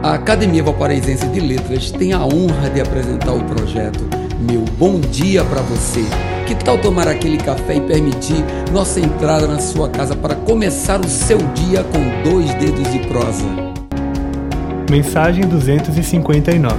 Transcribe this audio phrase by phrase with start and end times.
[0.00, 5.44] A Academia Valparaísense de Letras tem a honra de apresentar o projeto Meu Bom Dia
[5.44, 6.04] para Você.
[6.46, 11.08] Que tal tomar aquele café e permitir nossa entrada na sua casa para começar o
[11.08, 13.44] seu dia com dois dedos de prosa?
[14.88, 16.76] Mensagem 259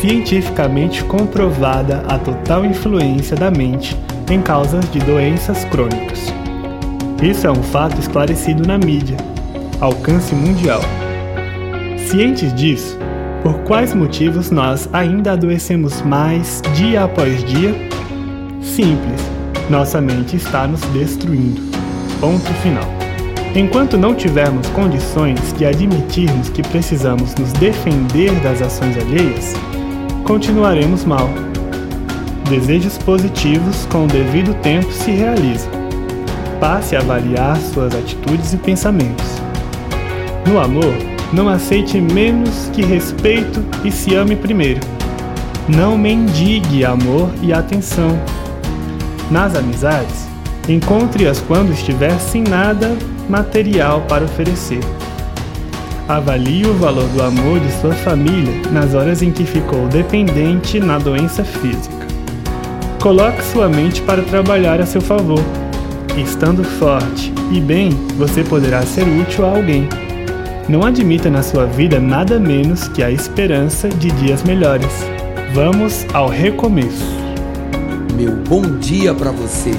[0.00, 3.96] Cientificamente comprovada a total influência da mente
[4.30, 6.32] em causas de doenças crônicas.
[7.20, 9.16] Isso é um fato esclarecido na mídia,
[9.80, 10.80] alcance mundial.
[12.06, 12.96] Cientes disso,
[13.42, 17.74] por quais motivos nós ainda adoecemos mais dia após dia?
[18.60, 19.20] Simples,
[19.68, 21.60] nossa mente está nos destruindo.
[22.20, 22.84] Ponto final.
[23.56, 29.54] Enquanto não tivermos condições de admitirmos que precisamos nos defender das ações alheias,
[30.24, 31.28] continuaremos mal.
[32.48, 35.70] Desejos positivos com o devido tempo se realizam.
[36.60, 39.26] Passe a avaliar suas atitudes e pensamentos.
[40.46, 44.80] No amor, não aceite menos que respeito e se ame primeiro.
[45.68, 48.18] Não mendigue amor e atenção.
[49.30, 50.28] Nas amizades,
[50.68, 52.96] encontre-as quando estiver sem nada
[53.28, 54.80] material para oferecer.
[56.06, 60.98] Avalie o valor do amor de sua família nas horas em que ficou dependente na
[60.98, 62.06] doença física.
[63.02, 65.42] Coloque sua mente para trabalhar a seu favor.
[66.16, 69.88] Estando forte e bem, você poderá ser útil a alguém.
[70.66, 75.04] Não admita na sua vida nada menos que a esperança de dias melhores.
[75.52, 77.04] Vamos ao recomeço.
[78.16, 79.72] Meu bom dia para você.